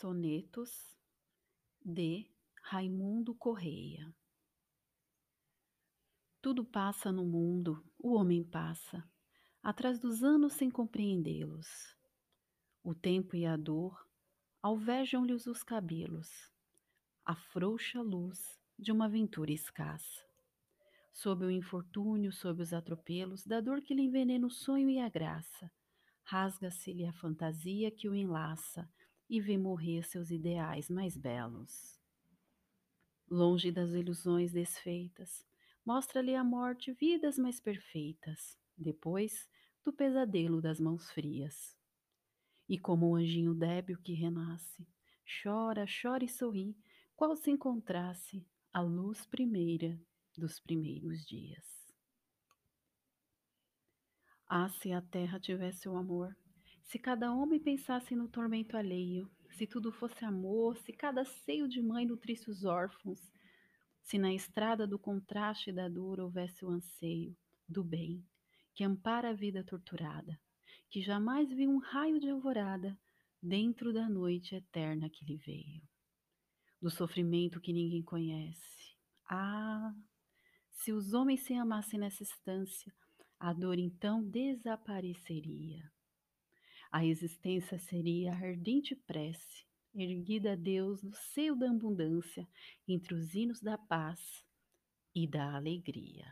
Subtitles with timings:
[0.00, 0.96] Sonetos
[1.84, 2.26] de
[2.62, 4.10] Raimundo Correia
[6.40, 9.06] Tudo passa no mundo, o homem passa,
[9.62, 11.94] atrás dos anos sem compreendê-los.
[12.82, 14.08] O tempo e a dor
[14.62, 16.50] alvejam-lhes os cabelos,
[17.22, 20.26] a frouxa luz de uma aventura escassa.
[21.12, 25.10] Sob o infortúnio, sob os atropelos, da dor que lhe envenena o sonho e a
[25.10, 25.70] graça,
[26.22, 28.90] rasga-se-lhe a fantasia que o enlaça,
[29.30, 31.96] e vê morrer seus ideais mais belos.
[33.30, 35.46] Longe das ilusões desfeitas,
[35.86, 39.48] mostra-lhe a morte vidas mais perfeitas, depois
[39.84, 41.78] do pesadelo das mãos frias.
[42.68, 44.84] E como o anjinho débil que renasce,
[45.42, 46.76] chora, chora e sorri,
[47.14, 49.96] qual se encontrasse a luz primeira
[50.36, 51.64] dos primeiros dias.
[54.48, 56.36] Ah, se a terra tivesse o amor,
[56.90, 61.80] se cada homem pensasse no tormento alheio, se tudo fosse amor, se cada seio de
[61.80, 63.30] mãe nutrisse os órfãos,
[64.02, 67.36] se na estrada do contraste e da dor houvesse o anseio
[67.68, 68.26] do bem,
[68.74, 70.36] que ampara a vida torturada,
[70.88, 72.98] que jamais viu um raio de alvorada
[73.40, 75.88] dentro da noite eterna que lhe veio,
[76.82, 78.96] do sofrimento que ninguém conhece.
[79.28, 79.94] Ah,
[80.72, 82.92] se os homens se amassem nessa estância,
[83.38, 85.88] a dor então desapareceria.
[86.92, 92.48] A existência seria ardente prece, erguida a Deus no seio da abundância,
[92.86, 94.44] entre os hinos da paz
[95.14, 96.26] e da alegria.